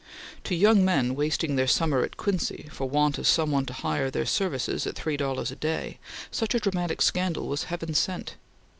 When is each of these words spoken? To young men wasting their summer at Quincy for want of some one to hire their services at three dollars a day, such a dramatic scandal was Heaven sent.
To 0.45 0.55
young 0.55 0.83
men 0.83 1.13
wasting 1.13 1.57
their 1.57 1.67
summer 1.67 2.01
at 2.01 2.17
Quincy 2.17 2.67
for 2.71 2.89
want 2.89 3.19
of 3.19 3.27
some 3.27 3.51
one 3.51 3.67
to 3.67 3.73
hire 3.73 4.09
their 4.09 4.25
services 4.25 4.87
at 4.87 4.95
three 4.95 5.15
dollars 5.15 5.51
a 5.51 5.55
day, 5.55 5.99
such 6.31 6.55
a 6.55 6.59
dramatic 6.59 7.03
scandal 7.03 7.47
was 7.47 7.65
Heaven 7.65 7.93
sent. 7.93 8.33